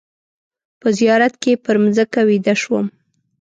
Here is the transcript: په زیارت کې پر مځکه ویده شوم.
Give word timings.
په 0.79 0.87
زیارت 0.97 1.33
کې 1.43 1.53
پر 1.65 1.75
مځکه 1.83 2.19
ویده 2.29 2.55
شوم. 2.61 2.85